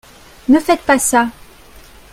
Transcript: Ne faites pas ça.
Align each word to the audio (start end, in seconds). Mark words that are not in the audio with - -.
Ne 0.49 0.59
faites 0.59 0.81
pas 0.81 0.97
ça. 0.97 1.27